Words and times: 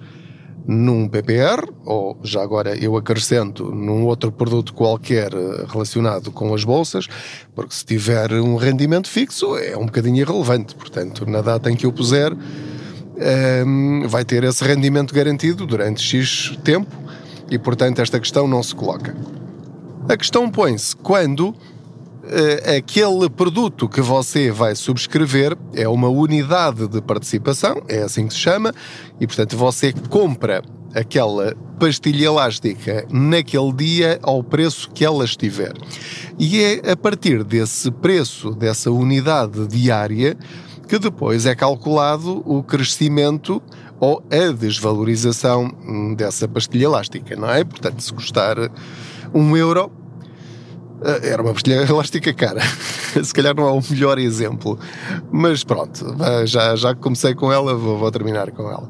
num 0.66 1.10
PPR, 1.10 1.68
ou 1.86 2.18
já 2.24 2.42
agora 2.42 2.78
eu 2.78 2.96
acrescento 2.96 3.66
num 3.66 4.06
outro 4.06 4.32
produto 4.32 4.74
qualquer 4.74 5.34
eh, 5.34 5.66
relacionado 5.68 6.32
com 6.32 6.54
as 6.54 6.64
bolsas, 6.64 7.08
porque 7.54 7.74
se 7.76 7.86
tiver 7.86 8.32
um 8.34 8.56
rendimento 8.56 9.10
fixo 9.10 9.58
é 9.58 9.76
um 9.76 9.86
bocadinho 9.86 10.18
irrelevante. 10.18 10.74
Portanto, 10.76 11.30
na 11.30 11.42
data 11.42 11.70
em 11.70 11.76
que 11.76 11.86
eu 11.86 11.92
puser, 11.92 12.32
um, 12.32 12.38
ehm, 14.04 14.08
vai 14.08 14.24
ter 14.24 14.44
esse 14.46 14.64
rendimento 14.64 15.14
garantido 15.14 15.66
durante 15.66 16.02
X 16.02 16.58
tempo 16.64 16.96
e, 17.50 17.60
portanto, 17.60 18.00
esta 18.00 18.20
questão 18.20 18.48
não 18.48 18.64
se 18.64 18.74
coloca. 18.74 19.14
A 20.10 20.18
questão 20.18 20.50
põe-se 20.50 20.96
quando 20.98 21.50
uh, 21.50 21.56
aquele 22.78 23.30
produto 23.30 23.88
que 23.88 24.02
você 24.02 24.52
vai 24.52 24.76
subscrever 24.76 25.58
é 25.74 25.88
uma 25.88 26.10
unidade 26.10 26.90
de 26.90 27.02
participação, 27.02 27.82
é 27.88 28.04
assim 28.04 28.28
que 28.28 28.34
se 28.34 28.40
chama, 28.42 28.74
e 29.18 29.26
portanto 29.26 29.56
você 29.56 29.94
compra 30.10 30.62
aquela 30.94 31.56
pastilha 31.80 32.26
elástica 32.26 33.08
naquele 33.10 33.72
dia 33.72 34.20
ao 34.22 34.44
preço 34.44 34.90
que 34.92 35.06
ela 35.06 35.24
estiver. 35.24 35.74
E 36.38 36.62
é 36.62 36.92
a 36.92 36.98
partir 36.98 37.42
desse 37.44 37.90
preço, 37.90 38.52
dessa 38.52 38.92
unidade 38.92 39.66
diária, 39.68 40.38
que 40.86 41.00
depois 41.00 41.46
é 41.46 41.56
calculado 41.56 42.44
o 42.46 42.62
crescimento 42.62 43.64
ou 44.02 44.22
a 44.30 44.52
desvalorização 44.52 45.72
dessa 46.18 46.46
pastilha 46.46 46.86
elástica, 46.86 47.38
não 47.38 47.50
é? 47.50 47.64
Portanto, 47.64 48.02
se 48.02 48.14
custar 48.14 48.58
um 49.34 49.56
euro, 49.58 49.92
eh, 51.04 51.30
era 51.30 51.42
uma 51.42 51.54
pastilha 51.54 51.84
elástica 51.90 52.34
cara. 52.34 52.62
Se 53.24 53.34
calhar 53.34 53.56
não 53.56 53.68
é 53.68 53.72
o 53.72 53.82
melhor 53.90 54.18
exemplo. 54.18 54.80
Mas 55.32 55.64
pronto, 55.64 56.16
já, 56.46 56.76
já 56.76 56.96
comecei 56.96 57.36
com 57.36 57.52
ela, 57.52 57.76
vou, 57.76 57.98
vou 57.98 58.12
terminar 58.12 58.52
com 58.52 58.64
ela. 58.64 58.90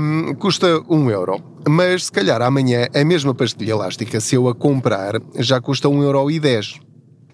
Um, 0.00 0.34
custa 0.34 0.82
um 0.88 1.10
euro. 1.10 1.42
Mas 1.68 2.06
se 2.06 2.12
calhar 2.12 2.40
amanhã 2.40 2.86
a 2.94 3.04
mesma 3.04 3.34
pastilha 3.34 3.72
elástica, 3.72 4.20
se 4.20 4.36
eu 4.36 4.48
a 4.48 4.54
comprar, 4.54 5.20
já 5.36 5.60
custa 5.60 5.88
um 5.88 6.02
euro 6.02 6.30
e 6.30 6.38
dez. 6.38 6.80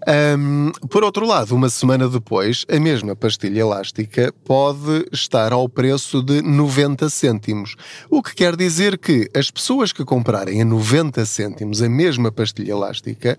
Um, 0.07 0.71
por 0.89 1.03
outro 1.03 1.27
lado, 1.27 1.55
uma 1.55 1.71
semana 1.71 2.07
depois, 2.09 2.67
a 2.71 2.79
mesma 2.79 3.17
pastilha 3.17 3.61
elástica 3.61 4.35
pode 4.45 5.07
estar 5.11 5.51
ao 5.51 5.67
preço 5.67 6.23
de 6.23 6.43
90 6.43 7.09
cêntimos. 7.09 7.75
O 8.11 8.23
que 8.23 8.35
quer 8.35 8.55
dizer 8.55 8.99
que 8.99 9.31
as 9.35 9.51
pessoas 9.51 9.93
que 9.93 10.05
comprarem 10.05 10.61
a 10.61 10.65
90 10.65 11.25
cêntimos 11.25 11.81
a 11.81 11.89
mesma 11.89 12.31
pastilha 12.31 12.73
elástica 12.73 13.39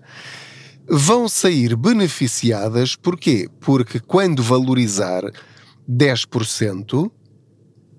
vão 0.88 1.28
sair 1.28 1.76
beneficiadas. 1.76 2.96
Porquê? 2.96 3.48
Porque 3.60 4.00
quando 4.00 4.42
valorizar 4.42 5.22
10%, 5.88 7.10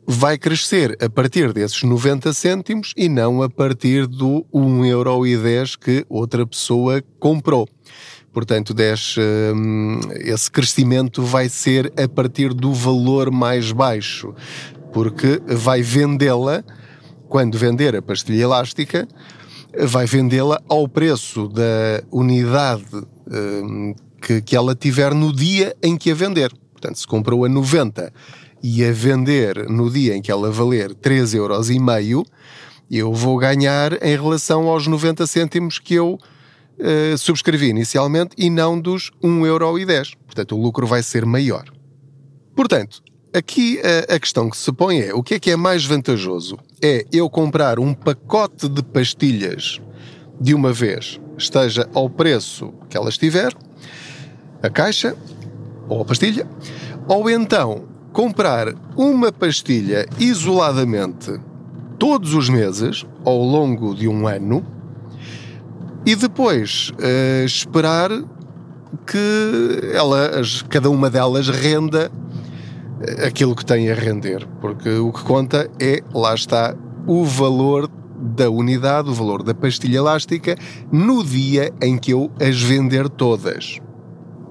vai 0.06 0.38
crescer 0.38 0.98
a 1.02 1.10
partir 1.10 1.54
desses 1.54 1.84
90 1.84 2.34
cêntimos 2.34 2.94
e 2.96 3.08
não 3.08 3.42
a 3.42 3.50
partir 3.50 4.08
do 4.08 4.46
1,10€ 4.54 5.78
que 5.78 6.06
outra 6.10 6.46
pessoa 6.46 7.02
comprou. 7.20 7.68
Portanto, 8.38 8.72
desce, 8.72 9.20
hum, 9.20 10.00
esse 10.20 10.52
crescimento 10.52 11.24
vai 11.24 11.50
ser 11.50 11.92
a 11.98 12.08
partir 12.08 12.54
do 12.54 12.72
valor 12.72 13.32
mais 13.32 13.72
baixo, 13.72 14.32
porque 14.94 15.42
vai 15.48 15.82
vendê-la, 15.82 16.64
quando 17.28 17.58
vender 17.58 17.96
a 17.96 18.02
pastilha 18.04 18.44
elástica, 18.44 19.08
vai 19.76 20.06
vendê-la 20.06 20.62
ao 20.70 20.88
preço 20.88 21.48
da 21.48 22.04
unidade 22.12 22.86
hum, 23.28 23.96
que, 24.22 24.40
que 24.40 24.56
ela 24.56 24.76
tiver 24.76 25.16
no 25.16 25.34
dia 25.34 25.76
em 25.82 25.98
que 25.98 26.12
a 26.12 26.14
vender. 26.14 26.54
Portanto, 26.74 27.00
se 27.00 27.08
comprou 27.08 27.44
a 27.44 27.50
90 27.50 28.14
e 28.62 28.86
a 28.86 28.92
vender 28.92 29.68
no 29.68 29.90
dia 29.90 30.16
em 30.16 30.22
que 30.22 30.32
ela 30.32 30.52
valer 30.52 30.94
3,5 30.94 31.36
euros, 31.36 32.30
eu 32.92 33.12
vou 33.12 33.40
ganhar 33.40 33.94
em 33.94 34.16
relação 34.16 34.68
aos 34.68 34.86
90 34.86 35.26
cêntimos 35.26 35.80
que 35.80 35.96
eu 35.96 36.20
uh, 36.80 37.18
subscrevi 37.18 37.68
inicialmente 37.68 38.36
e 38.38 38.50
não 38.50 38.80
dos 38.80 39.12
1,10€. 39.24 40.14
Portanto, 40.26 40.56
o 40.56 40.62
lucro 40.62 40.86
vai 40.86 41.04
ser 41.04 41.26
maior. 41.26 41.66
Portanto, 42.56 43.02
aqui 43.34 43.80
a, 44.10 44.16
a 44.16 44.20
questão 44.20 44.50
que 44.50 44.58
se 44.58 44.72
põe 44.72 45.00
é: 45.00 45.14
o 45.14 45.24
que 45.24 45.36
é 45.36 45.40
que 45.40 45.52
é 45.52 45.56
mais 45.56 45.86
vantajoso? 45.86 46.58
É 46.82 47.06
eu 47.12 47.30
comprar 47.30 47.80
um 47.80 47.94
pacote 47.94 48.68
de 48.68 48.84
pastilhas 48.84 49.80
de 50.40 50.54
uma 50.54 50.72
vez, 50.72 51.20
esteja 51.38 51.90
ao 51.94 52.10
preço 52.10 52.74
que 52.90 52.96
ela 52.96 53.10
estiver, 53.10 53.52
a 54.62 54.70
caixa 54.70 55.16
ou 55.90 56.02
a 56.02 56.06
pastilha, 56.06 56.48
ou 57.08 57.30
então 57.30 57.86
comprar 58.12 58.74
uma 58.96 59.32
pastilha 59.32 60.08
isoladamente 60.20 61.40
todos 61.98 62.34
os 62.34 62.50
meses, 62.50 63.06
ao 63.26 63.38
longo 63.38 63.96
de 63.96 64.08
um 64.08 64.28
ano, 64.28 64.66
e 66.08 66.16
depois 66.16 66.90
uh, 66.92 67.46
esperar 67.46 68.10
que 69.06 69.92
ela, 69.94 70.42
cada 70.70 70.90
uma 70.90 71.10
delas 71.10 71.50
renda 71.50 72.10
eh, 73.02 73.28
aquilo 73.28 73.54
que 73.54 73.66
tem 73.66 73.92
a 73.92 73.94
render, 73.94 74.48
porque 74.62 74.90
o 74.90 75.12
que 75.12 75.22
conta 75.24 75.70
é, 75.78 76.02
lá 76.14 76.34
está, 76.34 76.74
o 77.06 77.26
valor 77.26 77.90
da 78.18 78.50
unidade, 78.50 79.10
o 79.10 79.14
valor 79.14 79.44
da 79.44 79.54
pastilha 79.54 79.98
elástica, 79.98 80.56
no 80.90 81.26
dia 81.26 81.74
em 81.82 81.98
que 81.98 82.12
eu 82.12 82.32
as 82.42 82.62
vender 82.62 83.10
todas. 83.10 83.78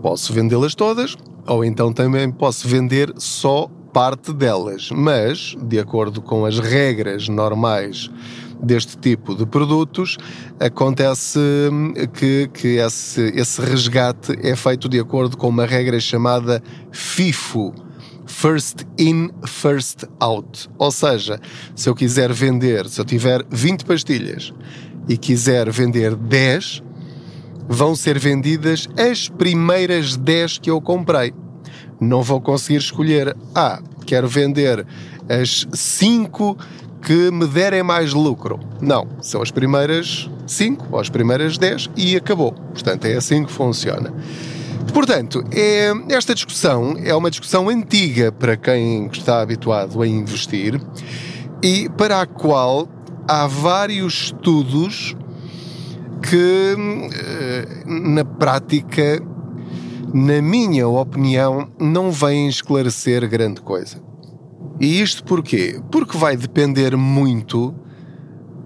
Posso 0.02 0.35
vendê-las 0.35 0.75
todas, 0.75 1.17
ou 1.47 1.64
então 1.64 1.91
também 1.91 2.31
posso 2.31 2.69
vender 2.69 3.14
só 3.17 3.67
parte 3.94 4.31
delas, 4.31 4.91
mas, 4.91 5.56
de 5.62 5.79
acordo 5.79 6.20
com 6.20 6.44
as 6.44 6.59
regras 6.59 7.31
normais 7.31 8.11
deste 8.62 8.97
tipo 8.97 9.35
de 9.35 9.47
produtos, 9.47 10.17
acontece 10.58 11.38
hum, 11.70 11.93
que, 12.12 12.49
que 12.53 12.76
esse, 12.79 13.20
esse 13.35 13.61
resgate 13.61 14.37
é 14.43 14.56
feito 14.56 14.88
de 14.88 14.99
acordo 14.99 15.37
com 15.37 15.49
uma 15.49 15.67
regra 15.67 15.99
chamada 16.00 16.62
FIFO, 16.91 17.75
first 18.26 18.85
in, 18.99 19.31
first 19.47 20.05
out. 20.20 20.69
Ou 20.79 20.91
seja, 20.91 21.41
se 21.75 21.88
eu 21.88 21.94
quiser 21.94 22.32
vender, 22.32 22.88
se 22.88 23.00
eu 23.00 23.05
tiver 23.05 23.44
20 23.50 23.85
pastilhas 23.85 24.53
e 25.09 25.17
quiser 25.17 25.70
vender 25.70 26.14
10, 26.14 26.82
vão 27.69 27.94
ser 27.94 28.19
vendidas 28.19 28.88
as 28.99 29.29
primeiras 29.29 30.17
10 30.17 30.59
que 30.59 30.70
eu 30.70 30.81
comprei. 30.81 31.32
Não 32.00 32.23
vou 32.23 32.41
conseguir 32.41 32.79
escolher, 32.79 33.37
ah, 33.55 33.81
quero 34.05 34.29
vender 34.29 34.87
as 35.29 35.67
5 35.73 36.56
que 37.06 37.31
me 37.31 37.47
derem 37.47 37.85
mais 37.85 38.12
lucro. 38.12 38.58
Não, 38.81 39.06
são 39.23 39.41
as 39.41 39.53
primeiras 39.53 40.29
5 40.44 40.88
ou 40.91 40.99
as 40.99 41.08
primeiras 41.08 41.56
10 41.56 41.91
e 41.97 42.17
acabou. 42.17 42.50
Portanto, 42.53 43.05
é 43.05 43.14
assim 43.14 43.44
que 43.44 43.53
funciona. 43.53 44.12
Portanto, 44.93 45.44
é, 45.53 45.93
esta 46.08 46.35
discussão 46.35 46.97
é 46.99 47.14
uma 47.14 47.31
discussão 47.31 47.69
antiga 47.69 48.32
para 48.32 48.56
quem 48.56 49.06
está 49.12 49.41
habituado 49.41 50.03
a 50.03 50.06
investir 50.06 50.81
e 51.62 51.88
para 51.91 52.23
a 52.23 52.26
qual 52.26 52.88
há 53.29 53.47
vários 53.47 54.25
estudos 54.25 55.14
que, 56.29 56.75
eh, 57.14 57.85
na 57.87 58.25
prática, 58.25 59.23
na 60.12 60.43
minha 60.43 60.88
opinião, 60.88 61.69
não 61.79 62.11
vêm 62.11 62.49
esclarecer 62.49 63.29
grande 63.29 63.61
coisa. 63.61 64.05
E 64.81 65.00
isto 65.00 65.25
porquê? 65.25 65.81
Porque 65.90 66.17
vai 66.17 66.37
depender 66.37 66.96
muito 66.96 67.75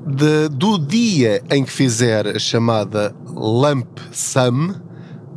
de, 0.07 0.49
do 0.49 0.79
dia 0.79 1.43
em 1.51 1.65
que 1.65 1.71
fizer 1.71 2.27
a 2.27 2.39
chamada 2.39 3.15
lump 3.27 3.99
sum, 4.11 4.75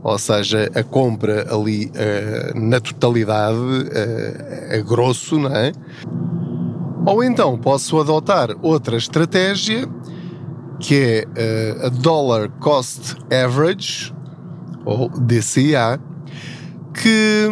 ou 0.03 0.17
seja, 0.17 0.69
a 0.75 0.83
compra 0.83 1.53
ali 1.53 1.85
uh, 1.87 2.59
na 2.59 2.79
totalidade, 2.79 3.57
uh, 3.57 4.77
a 4.77 4.81
grosso, 4.81 5.39
não 5.39 5.55
é? 5.55 5.71
Ou 7.05 7.23
então 7.23 7.57
posso 7.57 7.99
adotar 7.99 8.49
outra 8.61 8.97
estratégia 8.97 9.87
que 10.79 10.95
é 10.95 11.81
uh, 11.81 11.85
a 11.85 11.89
Dollar 11.89 12.49
Cost 12.59 13.15
Average, 13.31 14.13
ou 14.85 15.09
DCA, 15.09 15.99
que, 16.94 17.50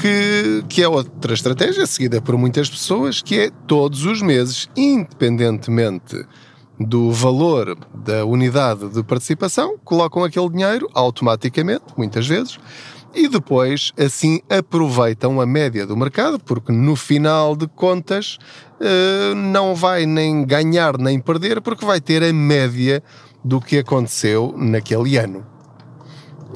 que, 0.00 0.64
que 0.68 0.82
é 0.82 0.88
outra 0.88 1.34
estratégia 1.34 1.86
seguida 1.86 2.20
por 2.22 2.36
muitas 2.36 2.70
pessoas, 2.70 3.20
que 3.20 3.38
é 3.38 3.50
todos 3.66 4.04
os 4.04 4.22
meses, 4.22 4.68
independentemente 4.76 6.24
do 6.78 7.10
valor 7.10 7.76
da 7.94 8.24
unidade 8.24 8.88
de 8.90 9.02
participação, 9.02 9.76
colocam 9.84 10.22
aquele 10.22 10.48
dinheiro 10.50 10.88
automaticamente, 10.94 11.84
muitas 11.96 12.26
vezes, 12.26 12.58
e 13.14 13.28
depois 13.28 13.92
assim 13.98 14.40
aproveitam 14.48 15.40
a 15.40 15.46
média 15.46 15.86
do 15.86 15.96
mercado, 15.96 16.38
porque 16.38 16.70
no 16.70 16.94
final 16.94 17.56
de 17.56 17.66
contas 17.66 18.38
eh, 18.78 19.34
não 19.34 19.74
vai 19.74 20.04
nem 20.04 20.44
ganhar 20.44 20.98
nem 20.98 21.18
perder, 21.18 21.62
porque 21.62 21.84
vai 21.84 21.98
ter 21.98 22.22
a 22.22 22.32
média 22.32 23.02
do 23.42 23.58
que 23.58 23.78
aconteceu 23.78 24.54
naquele 24.56 25.16
ano. 25.16 25.55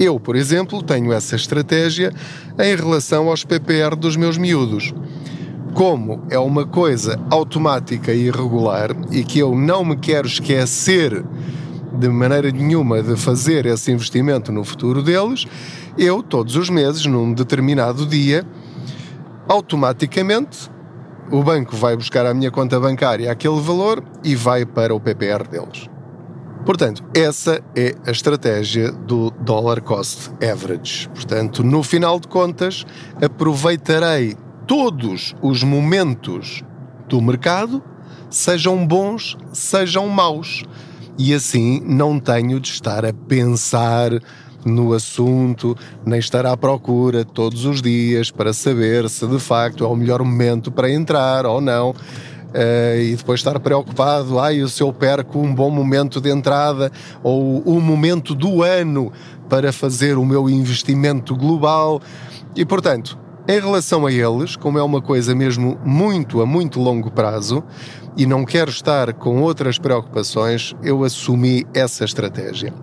Eu, 0.01 0.19
por 0.19 0.35
exemplo, 0.35 0.81
tenho 0.81 1.13
essa 1.13 1.35
estratégia 1.35 2.11
em 2.57 2.75
relação 2.75 3.29
aos 3.29 3.45
PPR 3.45 3.95
dos 3.95 4.15
meus 4.15 4.35
miúdos 4.35 4.91
como 5.75 6.23
é 6.29 6.39
uma 6.39 6.65
coisa 6.65 7.19
automática 7.29 8.11
e 8.11 8.27
irregular 8.27 8.89
e 9.11 9.23
que 9.23 9.37
eu 9.37 9.55
não 9.55 9.85
me 9.85 9.95
quero 9.95 10.27
esquecer 10.27 11.23
de 11.93 12.09
maneira 12.09 12.49
nenhuma 12.51 13.03
de 13.03 13.15
fazer 13.15 13.67
esse 13.67 13.91
investimento 13.91 14.51
no 14.51 14.63
futuro 14.63 15.03
deles, 15.03 15.45
eu 15.97 16.23
todos 16.23 16.55
os 16.55 16.67
meses, 16.67 17.05
num 17.05 17.31
determinado 17.31 18.05
dia, 18.07 18.43
automaticamente 19.47 20.67
o 21.29 21.43
banco 21.43 21.75
vai 21.75 21.95
buscar 21.95 22.25
à 22.25 22.33
minha 22.33 22.49
conta 22.49 22.79
bancária 22.79 23.31
aquele 23.31 23.61
valor 23.61 24.03
e 24.23 24.35
vai 24.35 24.65
para 24.65 24.95
o 24.95 24.99
PPR 24.99 25.47
deles. 25.47 25.90
Portanto, 26.65 27.03
essa 27.15 27.61
é 27.75 27.95
a 28.05 28.11
estratégia 28.11 28.91
do 28.91 29.31
Dollar 29.31 29.81
Cost 29.81 30.29
Average. 30.41 31.09
Portanto, 31.09 31.63
no 31.63 31.81
final 31.81 32.19
de 32.19 32.27
contas, 32.27 32.85
aproveitarei 33.21 34.35
todos 34.67 35.35
os 35.41 35.63
momentos 35.63 36.63
do 37.09 37.19
mercado, 37.19 37.83
sejam 38.29 38.85
bons, 38.85 39.35
sejam 39.51 40.07
maus. 40.07 40.63
E 41.17 41.33
assim 41.33 41.81
não 41.83 42.19
tenho 42.19 42.59
de 42.59 42.69
estar 42.69 43.03
a 43.05 43.11
pensar 43.11 44.11
no 44.63 44.93
assunto, 44.93 45.75
nem 46.05 46.19
estar 46.19 46.45
à 46.45 46.55
procura 46.55 47.25
todos 47.25 47.65
os 47.65 47.81
dias 47.81 48.29
para 48.29 48.53
saber 48.53 49.09
se 49.09 49.27
de 49.27 49.39
facto 49.39 49.83
é 49.83 49.87
o 49.87 49.95
melhor 49.95 50.23
momento 50.23 50.71
para 50.71 50.91
entrar 50.91 51.45
ou 51.45 51.59
não. 51.59 51.93
Uh, 52.51 52.99
e 53.01 53.15
depois 53.15 53.39
estar 53.39 53.57
preocupado, 53.59 54.37
ai, 54.37 54.67
se 54.67 54.83
eu 54.83 54.91
perco 54.91 55.39
um 55.39 55.55
bom 55.55 55.69
momento 55.69 56.19
de 56.19 56.29
entrada 56.29 56.91
ou 57.23 57.59
o 57.59 57.79
momento 57.79 58.35
do 58.35 58.61
ano 58.61 59.11
para 59.47 59.71
fazer 59.71 60.17
o 60.17 60.25
meu 60.25 60.49
investimento 60.49 61.35
global. 61.35 62.01
E 62.53 62.65
portanto, 62.65 63.17
em 63.47 63.59
relação 63.59 64.05
a 64.05 64.11
eles, 64.11 64.55
como 64.55 64.77
é 64.77 64.83
uma 64.83 65.01
coisa 65.01 65.33
mesmo 65.33 65.79
muito 65.83 66.41
a 66.41 66.45
muito 66.45 66.79
longo 66.79 67.09
prazo 67.09 67.63
e 68.15 68.25
não 68.25 68.45
quero 68.45 68.69
estar 68.69 69.13
com 69.13 69.41
outras 69.41 69.79
preocupações, 69.79 70.75
eu 70.83 71.03
assumi 71.03 71.65
essa 71.73 72.03
estratégia. 72.03 72.73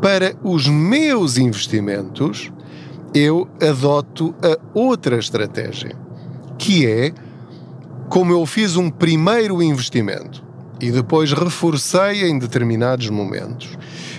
Para 0.00 0.34
os 0.42 0.66
meus 0.66 1.38
investimentos, 1.38 2.50
eu 3.14 3.46
adoto 3.60 4.34
a 4.42 4.58
outra 4.76 5.16
estratégia, 5.18 5.94
que 6.58 6.86
é 6.86 7.12
como 8.12 8.30
eu 8.30 8.44
fiz 8.44 8.76
um 8.76 8.90
primeiro 8.90 9.62
investimento 9.62 10.44
e 10.78 10.90
depois 10.90 11.32
reforcei 11.32 12.28
em 12.28 12.38
determinados 12.38 13.08
momentos. 13.08 13.78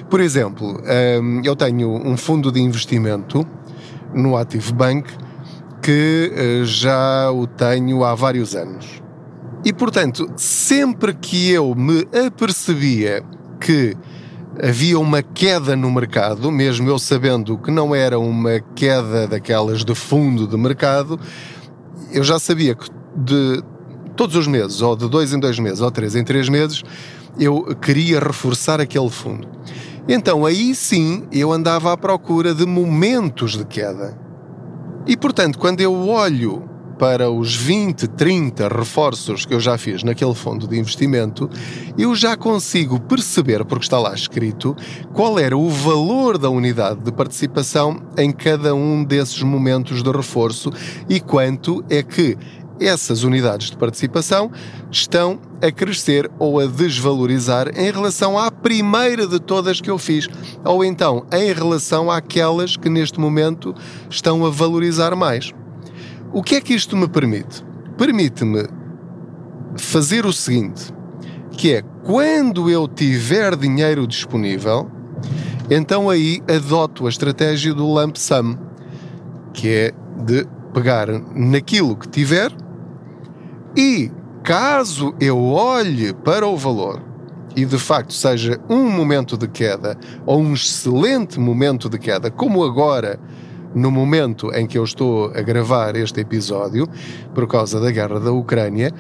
Por 0.10 0.20
exemplo, 0.20 0.82
hum, 1.22 1.42
eu 1.46 1.56
tenho 1.56 1.92
um 2.04 2.18
fundo 2.18 2.52
de 2.52 2.60
investimento 2.60 3.48
no 4.12 4.36
Active 4.36 4.74
Bank 4.74 5.14
que 5.80 6.32
eh, 6.36 6.62
já 6.64 7.30
o 7.32 7.46
tenho 7.46 8.04
há 8.04 8.16
vários 8.16 8.56
anos. 8.56 9.00
E 9.64 9.72
portanto, 9.72 10.28
sempre 10.38 11.14
que 11.14 11.52
eu 11.52 11.76
me 11.76 12.08
apercebia 12.26 13.24
que 13.62 13.96
havia 14.60 14.98
uma 14.98 15.22
queda 15.22 15.76
no 15.76 15.92
mercado, 15.92 16.52
mesmo 16.52 16.90
eu 16.90 16.98
sabendo 16.98 17.60
que 17.60 17.70
não 17.70 17.94
era 17.94 18.18
uma 18.18 18.60
queda 18.74 19.28
daquelas 19.28 19.86
de 19.86 19.94
fundo 19.94 20.48
de 20.48 20.58
mercado, 20.58 21.20
eu 22.12 22.24
já 22.24 22.40
sabia 22.40 22.74
que 22.74 22.90
de 23.16 23.64
todos 24.16 24.36
os 24.36 24.48
meses, 24.48 24.82
ou 24.82 24.96
de 24.96 25.10
dois 25.10 25.34
em 25.34 25.40
dois 25.40 25.60
meses, 25.60 25.82
ou 25.82 25.92
três 25.92 26.16
em 26.16 26.24
três 26.24 26.50
meses, 26.50 26.84
eu 27.40 27.76
queria 27.76 28.20
reforçar 28.20 28.80
aquele 28.80 29.10
fundo. 29.10 29.48
Então 30.08 30.46
aí 30.46 30.76
sim 30.76 31.24
eu 31.32 31.52
andava 31.52 31.94
à 31.94 31.98
procura 31.98 32.54
de 32.54 32.66
momentos 32.66 33.58
de 33.58 33.66
queda. 33.66 34.18
E 35.08 35.18
portanto, 35.18 35.58
quando 35.58 35.82
eu 35.82 36.08
olho 36.08 36.70
para 36.98 37.30
os 37.30 37.56
20, 37.56 38.08
30 38.08 38.68
reforços 38.68 39.46
que 39.46 39.54
eu 39.54 39.60
já 39.60 39.78
fiz 39.78 40.04
naquele 40.04 40.34
fundo 40.34 40.68
de 40.68 40.78
investimento, 40.78 41.50
eu 41.98 42.16
já 42.16 42.38
consigo 42.38 43.00
perceber, 43.00 43.66
porque 43.66 43.84
está 43.84 44.00
lá 44.00 44.14
escrito, 44.14 44.76
qual 45.12 45.40
era 45.40 45.58
o 45.58 45.70
valor 45.70 46.38
da 46.38 46.50
unidade 46.50 47.02
de 47.02 47.12
participação 47.12 48.02
em 48.18 48.32
cada 48.32 48.74
um 48.76 49.04
desses 49.04 49.42
momentos 49.42 50.04
de 50.04 50.12
reforço 50.12 50.72
e 51.10 51.20
quanto 51.20 51.84
é 51.90 52.04
que 52.04 52.38
essas 52.80 53.24
unidades 53.24 53.70
de 53.70 53.78
participação 53.78 54.52
estão 54.92 55.40
a 55.62 55.72
crescer 55.72 56.30
ou 56.40 56.60
a 56.60 56.66
desvalorizar 56.66 57.70
em 57.78 57.92
relação 57.92 58.38
à 58.38 58.52
primeira 58.52 59.28
de 59.28 59.40
todas 59.40 59.80
que 59.80 59.90
eu 59.90 59.98
fiz, 59.98 60.28
ou 60.64 60.84
então 60.84 61.26
em 61.32 61.54
relação 61.54 62.10
àquelas 62.12 62.76
que 62.76 62.90
neste 62.90 63.20
momento 63.20 63.74
estão 64.10 64.46
a 64.46 64.50
valorizar 64.50 65.16
mais. 65.16 65.54
O 66.34 66.42
que 66.42 66.56
é 66.56 66.62
que 66.62 66.74
isto 66.74 66.98
me 66.98 67.08
permite? 67.08 67.64
Permite-me 67.98 68.68
fazer 69.78 70.26
o 70.26 70.34
seguinte, 70.34 70.94
que 71.52 71.74
é 71.74 71.82
quando 72.04 72.70
eu 72.70 72.88
tiver 72.88 73.56
dinheiro 73.56 74.06
disponível, 74.08 74.90
então 75.70 76.10
aí 76.10 76.42
adoto 76.48 77.06
a 77.06 77.10
estratégia 77.10 77.74
do 77.74 77.86
lump 77.86 78.18
sum, 78.18 78.58
que 79.54 79.70
é 79.70 79.94
de 80.26 80.46
pegar 80.74 81.08
naquilo 81.36 81.96
que 81.96 82.08
tiver 82.10 82.52
e 83.76 84.12
caso 84.44 85.16
eu 85.20 85.42
olhe 85.42 86.14
para 86.14 86.46
o 86.48 86.58
valor 86.58 87.02
e 87.56 87.66
de 87.66 87.78
facto 87.78 88.14
seja 88.14 88.60
um 88.70 88.90
momento 88.90 89.38
de 89.38 89.48
queda 89.48 89.98
ou 90.26 90.40
um 90.40 90.54
excelente 90.54 91.40
momento 91.40 91.90
de 91.90 91.98
queda, 91.98 92.32
como 92.32 92.64
agora, 92.64 93.20
no 93.76 93.92
momento 93.92 94.54
em 94.54 94.68
que 94.68 94.78
eu 94.78 94.84
estou 94.84 95.32
a 95.36 95.42
gravar 95.42 95.96
este 95.96 96.20
episódio, 96.20 96.88
por 97.34 97.48
causa 97.48 97.80
da 97.80 97.92
guerra 97.92 98.20
da 98.20 98.32
Ucrânia, 98.32 98.92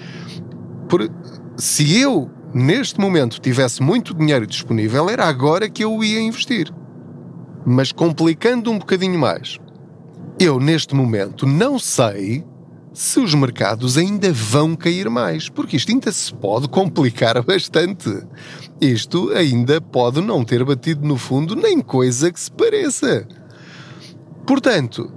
por, 0.87 1.09
se 1.57 1.99
eu 1.99 2.29
neste 2.53 2.99
momento 2.99 3.39
tivesse 3.39 3.81
muito 3.81 4.13
dinheiro 4.13 4.45
disponível, 4.45 5.09
era 5.09 5.25
agora 5.25 5.69
que 5.69 5.83
eu 5.83 6.03
ia 6.03 6.21
investir. 6.21 6.71
Mas 7.65 7.91
complicando 7.91 8.69
um 8.69 8.77
bocadinho 8.77 9.17
mais, 9.17 9.59
eu 10.39 10.59
neste 10.59 10.95
momento 10.95 11.47
não 11.47 11.79
sei 11.79 12.43
se 12.93 13.19
os 13.19 13.33
mercados 13.33 13.97
ainda 13.97 14.31
vão 14.31 14.75
cair 14.75 15.09
mais, 15.09 15.49
porque 15.49 15.75
isto 15.75 15.91
ainda 15.91 16.11
se 16.11 16.33
pode 16.33 16.67
complicar 16.67 17.41
bastante. 17.43 18.09
Isto 18.79 19.31
ainda 19.31 19.81
pode 19.81 20.21
não 20.21 20.45
ter 20.45 20.63
batido 20.63 21.05
no 21.07 21.17
fundo 21.17 21.55
nem 21.55 21.81
coisa 21.81 22.31
que 22.31 22.39
se 22.39 22.51
pareça. 22.51 23.27
Portanto, 24.45 25.11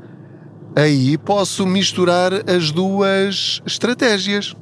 aí 0.75 1.18
posso 1.18 1.66
misturar 1.66 2.33
as 2.49 2.71
duas 2.71 3.61
estratégias. 3.66 4.54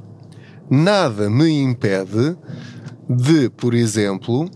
Nada 0.69 1.31
me 1.31 1.51
impede 1.51 2.37
de, 3.09 3.51
por 3.51 3.75
exemplo, 3.75 4.51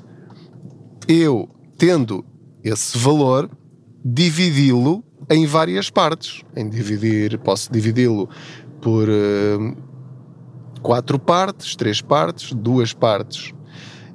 eu 1.07 1.49
tendo 1.77 2.25
esse 2.65 2.99
valor, 2.99 3.51
dividi-lo 4.05 5.05
em 5.31 5.47
várias 5.47 5.91
partes. 5.91 6.43
Em 6.57 6.69
dividir, 6.69 7.39
posso 7.39 7.73
dividi-lo 7.73 8.29
por 8.81 9.09
uh, 9.09 9.77
quatro 10.83 11.19
partes, 11.19 11.77
três 11.77 12.01
partes, 12.01 12.53
duas 12.53 12.93
partes. 12.93 13.53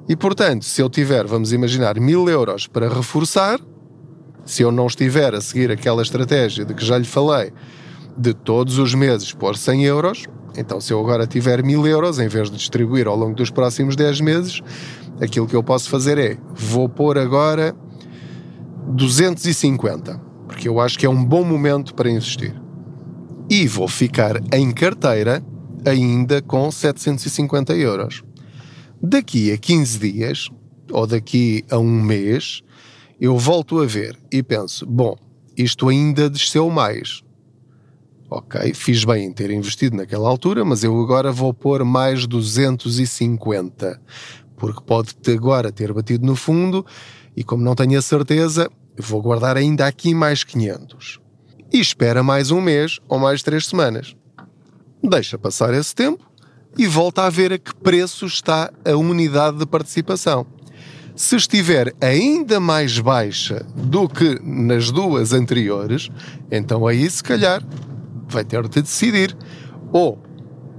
E 0.08 0.14
portanto, 0.14 0.64
se 0.64 0.82
eu 0.82 0.90
tiver, 0.90 1.26
vamos 1.26 1.52
imaginar, 1.52 1.98
mil 1.98 2.28
euros 2.28 2.66
para 2.66 2.88
reforçar, 2.88 3.58
se 4.44 4.62
eu 4.62 4.70
não 4.70 4.86
estiver 4.86 5.34
a 5.34 5.40
seguir 5.40 5.70
aquela 5.70 6.02
estratégia 6.02 6.64
de 6.64 6.74
que 6.74 6.84
já 6.84 6.98
lhe 6.98 7.06
falei, 7.06 7.52
de 8.16 8.34
todos 8.34 8.78
os 8.78 8.94
meses 8.94 9.32
pôr 9.32 9.56
100 9.56 9.84
euros, 9.84 10.24
então 10.56 10.80
se 10.80 10.92
eu 10.92 11.00
agora 11.00 11.26
tiver 11.26 11.64
mil 11.64 11.86
euros, 11.86 12.18
em 12.18 12.28
vez 12.28 12.50
de 12.50 12.56
distribuir 12.56 13.08
ao 13.08 13.16
longo 13.16 13.34
dos 13.34 13.50
próximos 13.50 13.96
10 13.96 14.20
meses, 14.20 14.60
aquilo 15.20 15.46
que 15.46 15.56
eu 15.56 15.62
posso 15.62 15.88
fazer 15.88 16.18
é, 16.18 16.36
vou 16.54 16.88
pôr 16.88 17.18
agora 17.18 17.74
250, 18.88 20.20
porque 20.54 20.68
eu 20.68 20.78
acho 20.78 20.96
que 20.96 21.04
é 21.04 21.10
um 21.10 21.24
bom 21.24 21.44
momento 21.44 21.92
para 21.96 22.08
investir. 22.08 22.54
E 23.50 23.66
vou 23.66 23.88
ficar 23.88 24.40
em 24.52 24.70
carteira 24.70 25.44
ainda 25.84 26.40
com 26.40 26.70
750 26.70 27.74
euros. 27.74 28.22
Daqui 29.02 29.50
a 29.50 29.58
15 29.58 29.98
dias, 29.98 30.48
ou 30.92 31.08
daqui 31.08 31.64
a 31.68 31.76
um 31.76 32.00
mês, 32.00 32.62
eu 33.20 33.36
volto 33.36 33.80
a 33.80 33.84
ver 33.84 34.16
e 34.30 34.44
penso: 34.44 34.86
bom, 34.86 35.16
isto 35.56 35.88
ainda 35.88 36.30
desceu 36.30 36.70
mais. 36.70 37.20
Ok, 38.30 38.72
fiz 38.74 39.04
bem 39.04 39.26
em 39.26 39.32
ter 39.32 39.50
investido 39.50 39.96
naquela 39.96 40.28
altura, 40.28 40.64
mas 40.64 40.84
eu 40.84 40.98
agora 41.00 41.32
vou 41.32 41.52
pôr 41.52 41.84
mais 41.84 42.28
250, 42.28 44.00
porque 44.56 44.80
pode 44.84 45.14
agora 45.32 45.72
ter 45.72 45.92
batido 45.92 46.26
no 46.26 46.36
fundo 46.36 46.84
e, 47.36 47.42
como 47.42 47.62
não 47.62 47.74
tenho 47.74 47.98
a 47.98 48.02
certeza, 48.02 48.70
vou 48.98 49.20
guardar 49.20 49.56
ainda 49.56 49.86
aqui 49.86 50.14
mais 50.14 50.44
500. 50.44 51.20
E 51.72 51.80
espera 51.80 52.22
mais 52.22 52.50
um 52.50 52.60
mês 52.60 53.00
ou 53.08 53.18
mais 53.18 53.42
três 53.42 53.66
semanas. 53.66 54.14
Deixa 55.02 55.36
passar 55.36 55.74
esse 55.74 55.94
tempo 55.94 56.24
e 56.78 56.86
volta 56.86 57.22
a 57.22 57.30
ver 57.30 57.52
a 57.52 57.58
que 57.58 57.74
preço 57.74 58.26
está 58.26 58.70
a 58.84 58.96
unidade 58.96 59.58
de 59.58 59.66
participação. 59.66 60.46
Se 61.16 61.36
estiver 61.36 61.94
ainda 62.00 62.58
mais 62.58 62.98
baixa 62.98 63.64
do 63.76 64.08
que 64.08 64.40
nas 64.42 64.90
duas 64.90 65.32
anteriores, 65.32 66.10
então 66.50 66.86
aí 66.86 67.08
se 67.08 67.22
calhar 67.22 67.62
vai 68.28 68.44
ter 68.44 68.66
de 68.68 68.82
decidir 68.82 69.36
ou 69.92 70.20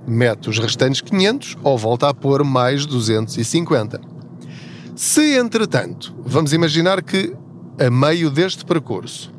mete 0.08 0.50
os 0.50 0.60
restantes 0.60 1.02
500 1.02 1.58
ou 1.64 1.78
volta 1.78 2.10
a 2.10 2.14
pôr 2.14 2.44
mais 2.44 2.86
250. 2.86 4.00
Se 4.96 5.38
entretanto, 5.38 6.16
vamos 6.26 6.54
imaginar 6.54 7.04
que 7.04 7.36
a 7.80 7.90
meio 7.90 8.30
deste 8.30 8.64
percurso 8.64 9.34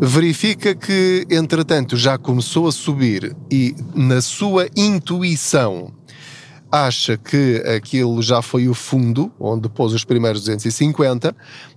verifica 0.00 0.74
que, 0.74 1.26
entretanto, 1.30 1.96
já 1.96 2.16
começou 2.16 2.66
a 2.66 2.72
subir 2.72 3.36
e, 3.50 3.74
na 3.94 4.22
sua 4.22 4.68
intuição, 4.74 5.92
acha 6.72 7.18
que 7.18 7.62
aquilo 7.76 8.22
já 8.22 8.40
foi 8.40 8.68
o 8.68 8.74
fundo, 8.74 9.32
onde 9.38 9.68
pôs 9.68 9.92
os 9.92 10.04
primeiros 10.04 10.40
250, 10.40 11.34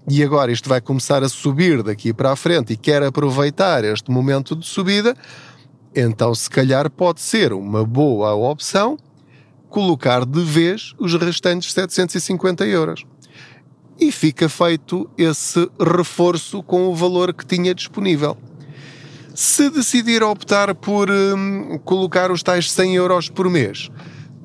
e 0.08 0.24
agora 0.24 0.52
isto 0.52 0.70
vai 0.70 0.80
começar 0.80 1.24
a 1.24 1.30
subir 1.30 1.82
daqui 1.82 2.14
para 2.14 2.32
a 2.32 2.36
frente 2.36 2.74
e 2.74 2.78
quer 2.78 3.02
aproveitar 3.04 3.84
este 3.84 4.12
momento 4.12 4.56
de 4.56 4.66
subida, 4.66 5.16
então 5.96 6.34
se 6.34 6.50
calhar 6.50 6.90
pode 6.90 7.22
ser 7.22 7.54
uma 7.54 7.86
boa 7.86 8.34
opção 8.34 8.98
colocar 9.70 10.26
de 10.26 10.42
vez 10.44 10.94
os 11.00 11.16
restantes 11.16 11.74
750 11.74 12.66
euros 12.66 13.06
e 14.00 14.12
fica 14.12 14.48
feito 14.50 15.10
esse 15.18 15.70
reforço 15.80 16.62
com 16.62 16.88
o 16.88 16.96
valor 16.96 17.34
que 17.34 17.46
tinha 17.46 17.74
disponível. 17.74 18.38
Se 19.34 19.70
decidir 19.70 20.22
optar 20.22 20.76
por 20.76 21.10
hum, 21.10 21.80
colocar 21.84 22.32
os 22.32 22.44
tais 22.44 22.72
100 22.72 22.96
euros 22.96 23.30
por 23.30 23.50
mês, 23.50 23.90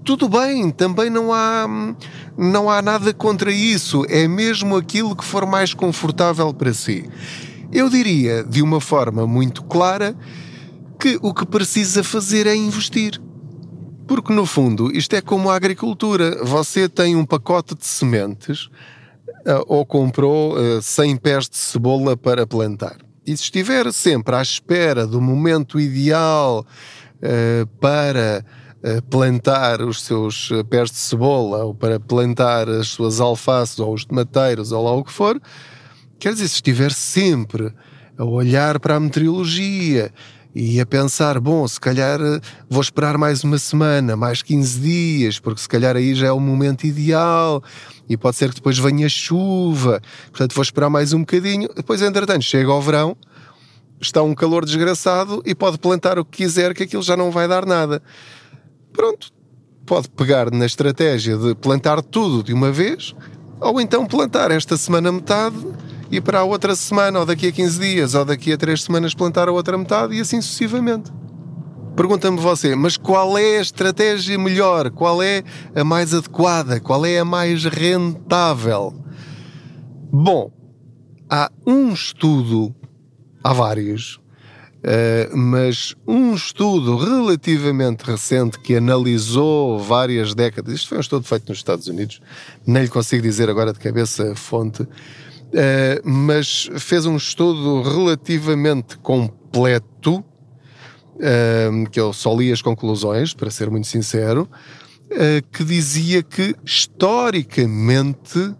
tudo 0.02 0.28
bem, 0.28 0.70
também 0.70 1.10
não 1.10 1.32
há, 1.34 1.66
hum, 1.68 1.94
não 2.36 2.70
há 2.70 2.80
nada 2.80 3.12
contra 3.12 3.52
isso, 3.52 4.06
é 4.08 4.26
mesmo 4.26 4.76
aquilo 4.76 5.14
que 5.14 5.24
for 5.24 5.44
mais 5.44 5.74
confortável 5.74 6.54
para 6.54 6.72
si. 6.72 7.04
Eu 7.70 7.90
diria, 7.90 8.42
de 8.42 8.62
uma 8.62 8.80
forma 8.80 9.26
muito 9.26 9.62
clara, 9.62 10.16
que 10.98 11.18
o 11.22 11.32
que 11.32 11.46
precisa 11.46 12.02
fazer 12.02 12.46
é 12.46 12.54
investir. 12.54 13.20
Porque, 14.06 14.32
no 14.32 14.46
fundo, 14.46 14.90
isto 14.90 15.14
é 15.14 15.20
como 15.20 15.50
a 15.50 15.54
agricultura. 15.54 16.42
Você 16.44 16.88
tem 16.88 17.14
um 17.14 17.24
pacote 17.24 17.74
de 17.74 17.86
sementes 17.86 18.66
uh, 18.66 19.64
ou 19.66 19.84
comprou 19.84 20.56
uh, 20.58 20.82
100 20.82 21.16
pés 21.18 21.48
de 21.48 21.56
cebola 21.56 22.16
para 22.16 22.46
plantar. 22.46 22.96
E 23.26 23.36
se 23.36 23.44
estiver 23.44 23.92
sempre 23.92 24.34
à 24.34 24.42
espera 24.42 25.06
do 25.06 25.20
momento 25.20 25.78
ideal 25.78 26.66
uh, 27.16 27.66
para 27.78 28.44
plantar 29.10 29.82
os 29.82 30.02
seus 30.02 30.50
pés 30.70 30.88
de 30.88 30.98
cebola 30.98 31.64
ou 31.64 31.74
para 31.74 31.98
plantar 31.98 32.68
as 32.68 32.86
suas 32.86 33.20
alfaces 33.20 33.80
ou 33.80 33.92
os 33.92 34.04
tomateiros 34.04 34.70
ou 34.70 34.84
lá 34.84 34.92
o 34.92 35.02
que 35.02 35.10
for, 35.10 35.38
quer 36.16 36.32
dizer, 36.32 36.46
se 36.46 36.54
estiver 36.54 36.92
sempre 36.92 37.74
a 38.16 38.24
olhar 38.24 38.78
para 38.78 38.94
a 38.94 39.00
meteorologia 39.00 40.12
e 40.54 40.80
a 40.80 40.86
pensar, 40.86 41.38
bom, 41.38 41.66
se 41.68 41.78
calhar 41.78 42.20
eh, 42.20 42.40
vou 42.68 42.80
esperar 42.80 43.18
mais 43.18 43.44
uma 43.44 43.58
semana, 43.58 44.16
mais 44.16 44.42
15 44.42 44.80
dias, 44.80 45.38
porque 45.38 45.60
se 45.60 45.68
calhar 45.68 45.94
aí 45.96 46.14
já 46.14 46.28
é 46.28 46.32
o 46.32 46.40
momento 46.40 46.84
ideal 46.84 47.62
e 48.08 48.16
pode 48.16 48.36
ser 48.36 48.48
que 48.48 48.56
depois 48.56 48.78
venha 48.78 49.08
chuva, 49.08 50.00
portanto 50.30 50.54
vou 50.54 50.62
esperar 50.62 50.90
mais 50.90 51.12
um 51.12 51.20
bocadinho. 51.20 51.68
Depois, 51.74 52.00
entretanto, 52.02 52.42
chega 52.42 52.70
ao 52.70 52.80
verão, 52.80 53.16
está 54.00 54.22
um 54.22 54.34
calor 54.34 54.64
desgraçado 54.64 55.42
e 55.44 55.54
pode 55.54 55.78
plantar 55.78 56.18
o 56.18 56.24
que 56.24 56.38
quiser, 56.38 56.74
que 56.74 56.82
aquilo 56.82 57.02
já 57.02 57.16
não 57.16 57.30
vai 57.30 57.46
dar 57.46 57.66
nada. 57.66 58.02
Pronto, 58.92 59.30
pode 59.84 60.08
pegar 60.10 60.50
na 60.50 60.66
estratégia 60.66 61.36
de 61.36 61.54
plantar 61.54 62.02
tudo 62.02 62.42
de 62.42 62.52
uma 62.52 62.72
vez, 62.72 63.14
ou 63.60 63.80
então 63.80 64.06
plantar 64.06 64.50
esta 64.50 64.76
semana 64.76 65.12
metade 65.12 65.56
e 66.10 66.20
para 66.20 66.40
a 66.40 66.44
outra 66.44 66.74
semana, 66.74 67.20
ou 67.20 67.26
daqui 67.26 67.48
a 67.48 67.52
15 67.52 67.80
dias, 67.80 68.14
ou 68.14 68.24
daqui 68.24 68.52
a 68.52 68.56
3 68.56 68.82
semanas 68.82 69.14
plantar 69.14 69.48
a 69.48 69.52
outra 69.52 69.76
metade 69.76 70.14
e 70.14 70.20
assim 70.20 70.40
sucessivamente. 70.40 71.12
Pergunta-me 71.96 72.38
você, 72.38 72.76
mas 72.76 72.96
qual 72.96 73.36
é 73.36 73.58
a 73.58 73.60
estratégia 73.60 74.38
melhor? 74.38 74.90
Qual 74.90 75.22
é 75.22 75.42
a 75.74 75.82
mais 75.82 76.14
adequada? 76.14 76.78
Qual 76.78 77.04
é 77.04 77.18
a 77.18 77.24
mais 77.24 77.64
rentável? 77.64 78.94
Bom, 80.10 80.52
há 81.28 81.50
um 81.66 81.92
estudo, 81.92 82.74
há 83.42 83.52
vários, 83.52 84.20
Uh, 84.78 85.36
mas 85.36 85.96
um 86.06 86.34
estudo 86.34 86.96
relativamente 86.96 88.04
recente 88.04 88.60
que 88.60 88.76
analisou 88.76 89.76
várias 89.80 90.36
décadas, 90.36 90.72
isto 90.72 90.88
foi 90.88 90.98
um 90.98 91.00
estudo 91.00 91.26
feito 91.26 91.48
nos 91.48 91.58
Estados 91.58 91.88
Unidos, 91.88 92.20
nem 92.64 92.84
lhe 92.84 92.88
consigo 92.88 93.20
dizer 93.20 93.50
agora 93.50 93.72
de 93.72 93.80
cabeça 93.80 94.30
a 94.30 94.36
fonte, 94.36 94.86
uh, 95.48 96.08
mas 96.08 96.70
fez 96.78 97.06
um 97.06 97.16
estudo 97.16 97.82
relativamente 97.82 98.98
completo, 98.98 100.16
uh, 100.16 101.90
que 101.90 102.00
eu 102.00 102.12
só 102.12 102.34
li 102.34 102.52
as 102.52 102.62
conclusões, 102.62 103.34
para 103.34 103.50
ser 103.50 103.70
muito 103.70 103.86
sincero, 103.86 104.48
que 105.52 105.64
dizia 105.64 106.22
que 106.22 106.54
historicamente 106.62 108.54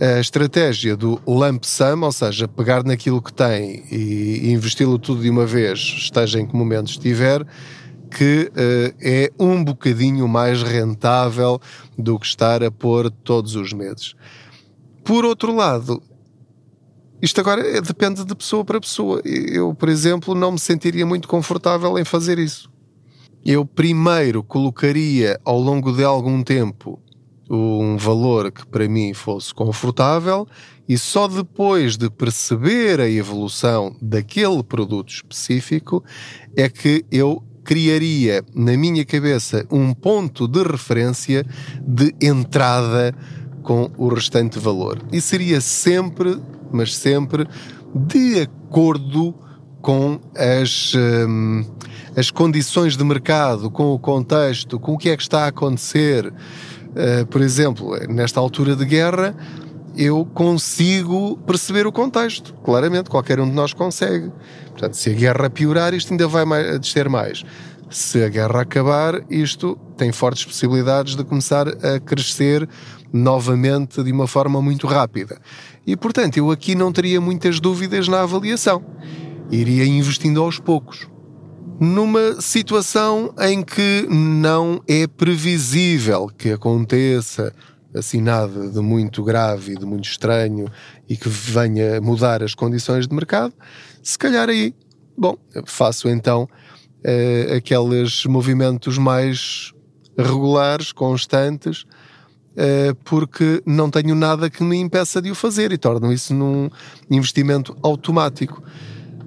a 0.00 0.20
estratégia 0.20 0.96
do 0.96 1.20
lump 1.26 1.64
sum, 1.64 2.02
ou 2.02 2.12
seja, 2.12 2.48
pegar 2.48 2.84
naquilo 2.84 3.22
que 3.22 3.32
tem 3.32 3.84
e 3.90 4.52
investi-lo 4.52 4.98
tudo 4.98 5.22
de 5.22 5.30
uma 5.30 5.46
vez, 5.46 5.78
esteja 5.78 6.40
em 6.40 6.46
que 6.46 6.54
momento 6.54 6.90
estiver, 6.90 7.44
que 8.10 8.50
uh, 8.50 8.94
é 9.00 9.30
um 9.38 9.62
bocadinho 9.62 10.28
mais 10.28 10.62
rentável 10.62 11.60
do 11.98 12.18
que 12.18 12.26
estar 12.26 12.62
a 12.62 12.70
pôr 12.70 13.10
todos 13.10 13.56
os 13.56 13.72
meses. 13.72 14.14
Por 15.04 15.24
outro 15.24 15.54
lado, 15.54 16.02
isto 17.20 17.40
agora 17.40 17.60
é, 17.66 17.80
depende 17.80 18.24
de 18.24 18.34
pessoa 18.34 18.64
para 18.64 18.80
pessoa. 18.80 19.20
Eu, 19.24 19.74
por 19.74 19.88
exemplo, 19.88 20.34
não 20.34 20.52
me 20.52 20.58
sentiria 20.58 21.06
muito 21.06 21.28
confortável 21.28 21.98
em 21.98 22.04
fazer 22.04 22.38
isso. 22.38 22.70
Eu 23.44 23.66
primeiro 23.66 24.42
colocaria 24.42 25.38
ao 25.44 25.58
longo 25.58 25.92
de 25.92 26.02
algum 26.02 26.42
tempo 26.42 26.98
um 27.48 27.96
valor 27.98 28.50
que 28.50 28.66
para 28.66 28.88
mim 28.88 29.12
fosse 29.12 29.52
confortável 29.52 30.46
e 30.88 30.96
só 30.96 31.28
depois 31.28 31.96
de 31.96 32.08
perceber 32.08 33.00
a 33.00 33.08
evolução 33.08 33.94
daquele 34.00 34.62
produto 34.62 35.10
específico 35.10 36.02
é 36.56 36.68
que 36.68 37.04
eu 37.10 37.42
criaria 37.64 38.44
na 38.54 38.76
minha 38.76 39.04
cabeça 39.04 39.66
um 39.70 39.94
ponto 39.94 40.46
de 40.46 40.62
referência 40.62 41.44
de 41.82 42.14
entrada 42.20 43.14
com 43.64 43.90
o 43.96 44.08
restante 44.08 44.58
valor. 44.58 45.00
E 45.10 45.20
seria 45.20 45.60
sempre, 45.60 46.38
mas 46.70 46.94
sempre, 46.94 47.48
de 47.92 48.42
acordo 48.42 49.34
com 49.80 50.20
as, 50.36 50.94
hum, 50.94 51.64
as 52.16 52.30
condições 52.30 52.96
de 52.96 53.02
mercado, 53.02 53.70
com 53.70 53.92
o 53.92 53.98
contexto, 53.98 54.78
com 54.78 54.92
o 54.92 54.98
que 54.98 55.10
é 55.10 55.16
que 55.16 55.22
está 55.22 55.44
a 55.44 55.48
acontecer. 55.48 56.26
Uh, 56.26 57.26
por 57.26 57.40
exemplo, 57.40 57.96
nesta 58.08 58.38
altura 58.38 58.76
de 58.76 58.84
guerra, 58.84 59.34
eu 59.96 60.24
consigo 60.24 61.36
perceber 61.46 61.86
o 61.86 61.92
contexto. 61.92 62.54
Claramente, 62.64 63.10
qualquer 63.10 63.40
um 63.40 63.48
de 63.48 63.54
nós 63.54 63.72
consegue. 63.72 64.30
Portanto, 64.70 64.94
se 64.94 65.10
a 65.10 65.12
guerra 65.12 65.50
piorar, 65.50 65.94
isto 65.94 66.12
ainda 66.12 66.28
vai 66.28 66.44
mais, 66.44 66.80
descer 66.80 67.08
mais. 67.08 67.44
Se 67.90 68.22
a 68.22 68.28
guerra 68.28 68.62
acabar, 68.62 69.24
isto 69.30 69.78
tem 69.96 70.10
fortes 70.10 70.44
possibilidades 70.44 71.14
de 71.14 71.24
começar 71.24 71.68
a 71.68 72.00
crescer 72.00 72.68
novamente 73.12 74.02
de 74.02 74.10
uma 74.10 74.26
forma 74.26 74.60
muito 74.60 74.86
rápida. 74.86 75.40
E, 75.86 75.96
portanto, 75.96 76.36
eu 76.36 76.50
aqui 76.50 76.74
não 76.74 76.92
teria 76.92 77.20
muitas 77.20 77.60
dúvidas 77.60 78.08
na 78.08 78.22
avaliação. 78.22 78.84
Iria 79.50 79.86
investindo 79.86 80.42
aos 80.42 80.58
poucos. 80.58 81.08
Numa 81.78 82.40
situação 82.40 83.34
em 83.40 83.62
que 83.62 84.06
não 84.08 84.80
é 84.88 85.06
previsível 85.06 86.28
que 86.36 86.50
aconteça 86.50 87.52
assim 87.94 88.20
nada 88.20 88.68
de 88.68 88.80
muito 88.80 89.22
grave 89.22 89.76
de 89.76 89.86
muito 89.86 90.08
estranho 90.08 90.66
e 91.08 91.16
que 91.16 91.28
venha 91.28 92.00
mudar 92.00 92.42
as 92.42 92.54
condições 92.54 93.06
de 93.06 93.14
mercado, 93.14 93.54
se 94.02 94.18
calhar 94.18 94.48
aí, 94.48 94.74
bom, 95.16 95.36
faço 95.64 96.08
então 96.08 96.48
uh, 97.04 97.56
aqueles 97.56 98.24
movimentos 98.24 98.98
mais 98.98 99.72
regulares, 100.16 100.92
constantes, 100.92 101.82
uh, 101.82 102.94
porque 103.04 103.62
não 103.66 103.90
tenho 103.90 104.14
nada 104.14 104.48
que 104.48 104.62
me 104.62 104.76
impeça 104.78 105.20
de 105.20 105.30
o 105.30 105.34
fazer 105.34 105.72
e 105.72 105.78
torno 105.78 106.12
isso 106.12 106.34
num 106.34 106.70
investimento 107.10 107.76
automático. 107.82 108.62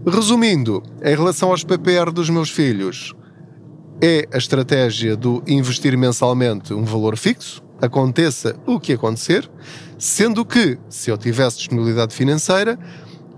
Resumindo, 0.05 0.81
em 1.03 1.15
relação 1.15 1.51
aos 1.51 1.63
PPR 1.63 2.12
dos 2.12 2.29
meus 2.29 2.50
filhos, 2.50 3.13
é 4.01 4.27
a 4.31 4.38
estratégia 4.38 5.15
do 5.15 5.43
investir 5.48 5.98
mensalmente 5.98 6.74
um 6.74 6.86
valor 6.86 7.17
fixo, 7.17 7.63
aconteça 7.81 8.55
o 8.65 8.79
que 8.79 8.93
acontecer, 8.93 9.50
sendo 9.98 10.46
que, 10.46 10.77
se 10.89 11.10
eu 11.10 11.17
tivesse 11.17 11.57
disponibilidade 11.57 12.15
financeira, 12.15 12.77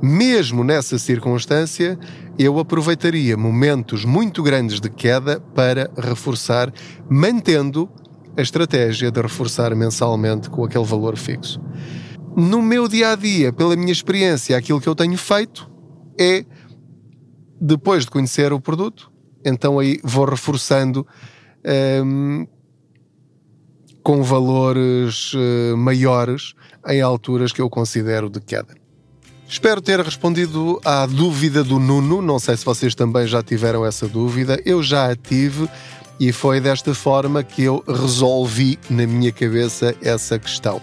mesmo 0.01 0.63
nessa 0.63 0.97
circunstância, 0.97 1.97
eu 2.37 2.57
aproveitaria 2.59 3.35
momentos 3.35 4.05
muito 4.05 4.41
grandes 4.41 4.79
de 4.79 4.89
queda 4.89 5.39
para 5.39 5.91
reforçar, 5.97 6.73
mantendo 7.09 7.89
a 8.37 8.41
estratégia 8.41 9.11
de 9.11 9.21
reforçar 9.21 9.75
mensalmente 9.75 10.49
com 10.49 10.63
aquele 10.63 10.85
valor 10.85 11.17
fixo. 11.17 11.61
No 12.35 12.61
meu 12.61 12.87
dia 12.87 13.11
a 13.11 13.15
dia, 13.15 13.51
pela 13.51 13.75
minha 13.75 13.91
experiência, 13.91 14.55
aquilo 14.55 14.79
que 14.79 14.87
eu 14.87 14.95
tenho 14.95 15.17
feito 15.17 15.69
é, 16.17 16.45
depois 17.59 18.05
de 18.05 18.11
conhecer 18.11 18.53
o 18.53 18.61
produto, 18.61 19.11
então 19.43 19.79
aí 19.79 19.99
vou 20.03 20.25
reforçando 20.25 21.05
hum, 22.05 22.47
com 24.03 24.23
valores 24.23 25.33
uh, 25.33 25.77
maiores 25.77 26.53
em 26.87 27.01
alturas 27.01 27.51
que 27.51 27.61
eu 27.61 27.69
considero 27.69 28.29
de 28.29 28.39
queda. 28.39 28.73
Espero 29.49 29.81
ter 29.81 29.99
respondido 29.99 30.79
à 30.85 31.07
dúvida 31.07 31.63
do 31.63 31.79
Nuno. 31.79 32.21
Não 32.21 32.37
sei 32.37 32.55
se 32.55 32.63
vocês 32.63 32.93
também 32.93 33.25
já 33.25 33.41
tiveram 33.41 33.83
essa 33.83 34.07
dúvida. 34.07 34.61
Eu 34.63 34.83
já 34.83 35.11
a 35.11 35.15
tive 35.15 35.67
e 36.19 36.31
foi 36.31 36.61
desta 36.61 36.93
forma 36.93 37.41
que 37.41 37.63
eu 37.63 37.83
resolvi 37.87 38.77
na 38.87 39.07
minha 39.07 39.31
cabeça 39.31 39.95
essa 40.03 40.37
questão. 40.37 40.79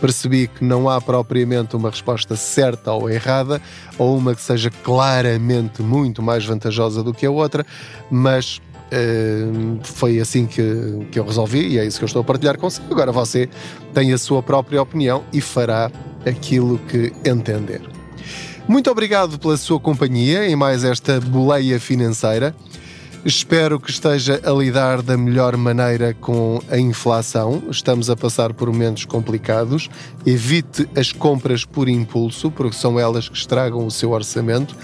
Percebi 0.00 0.48
que 0.48 0.64
não 0.64 0.88
há 0.88 1.00
propriamente 1.00 1.76
uma 1.76 1.90
resposta 1.90 2.34
certa 2.34 2.92
ou 2.92 3.08
errada, 3.08 3.62
ou 3.96 4.18
uma 4.18 4.34
que 4.34 4.42
seja 4.42 4.68
claramente 4.68 5.80
muito 5.80 6.20
mais 6.20 6.44
vantajosa 6.44 7.04
do 7.04 7.14
que 7.14 7.24
a 7.24 7.30
outra, 7.30 7.64
mas 8.10 8.60
Uh, 8.90 9.78
foi 9.82 10.18
assim 10.18 10.46
que, 10.46 10.62
que 11.12 11.18
eu 11.18 11.24
resolvi 11.26 11.74
e 11.74 11.78
é 11.78 11.84
isso 11.84 11.98
que 11.98 12.04
eu 12.04 12.06
estou 12.06 12.22
a 12.22 12.24
partilhar 12.24 12.56
consigo. 12.56 12.90
Agora 12.90 13.12
você 13.12 13.46
tem 13.92 14.14
a 14.14 14.16
sua 14.16 14.42
própria 14.42 14.80
opinião 14.80 15.22
e 15.30 15.42
fará 15.42 15.92
aquilo 16.24 16.78
que 16.88 17.12
entender. 17.22 17.97
Muito 18.68 18.90
obrigado 18.90 19.38
pela 19.38 19.56
sua 19.56 19.80
companhia 19.80 20.46
em 20.46 20.54
mais 20.54 20.84
esta 20.84 21.18
boleia 21.18 21.80
financeira. 21.80 22.54
Espero 23.24 23.80
que 23.80 23.90
esteja 23.90 24.40
a 24.44 24.50
lidar 24.52 25.00
da 25.00 25.16
melhor 25.16 25.56
maneira 25.56 26.12
com 26.12 26.60
a 26.70 26.78
inflação. 26.78 27.62
Estamos 27.70 28.10
a 28.10 28.16
passar 28.16 28.52
por 28.52 28.68
momentos 28.70 29.06
complicados. 29.06 29.88
Evite 30.24 30.86
as 30.94 31.12
compras 31.12 31.64
por 31.64 31.88
impulso, 31.88 32.50
porque 32.50 32.76
são 32.76 33.00
elas 33.00 33.26
que 33.26 33.36
estragam 33.36 33.86
o 33.86 33.90
seu 33.90 34.10
orçamento 34.10 34.76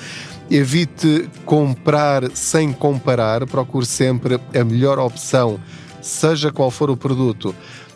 evite 0.50 1.28
comprar 1.44 2.30
sem 2.34 2.72
comparar, 2.72 3.46
procure 3.46 3.86
sempre 3.86 4.38
a 4.54 4.64
melhor 4.64 4.98
opção, 4.98 5.58
seja 6.02 6.52
qual 6.52 6.70
for 6.70 6.90
o 6.90 6.96
produto, 6.96 7.54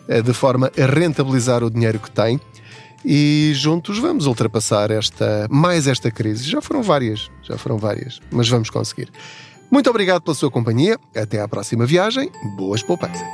eh, 0.09 0.23
de 0.23 0.33
forma 0.33 0.71
a 0.79 0.87
rentabilizar 0.87 1.63
o 1.63 1.71
dinheiro 1.71 1.99
que 1.99 2.11
tem. 2.11 2.41
E 3.05 3.53
juntos 3.55 3.99
vamos 3.99 4.27
ultrapassar 4.27 4.91
esta 4.91 5.47
mais 5.51 5.87
esta 5.87 6.11
crise. 6.11 6.49
Já 6.49 6.61
foram 6.61 6.83
várias, 6.83 7.31
já 7.43 7.57
foram 7.57 7.79
várias, 7.79 8.21
mas 8.31 8.49
vamos 8.49 8.71
conseguir. 8.71 9.11
Muito 9.71 9.89
obrigado 9.91 10.23
pela 10.23 10.35
sua 10.35 10.51
companhia. 10.51 10.99
Até 11.15 11.41
à 11.41 11.49
próxima 11.49 11.85
viagem. 11.85 12.31
Boas 12.57 12.83
poupanças. 12.83 13.27